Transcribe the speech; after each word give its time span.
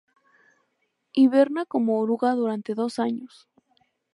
Hiberna 1.11 1.67
como 1.67 1.99
oruga 1.99 2.33
durante 2.33 2.73
dos 2.73 2.97
años. 2.97 3.47